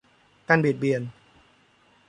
[0.47, 1.01] การเบียดเบียน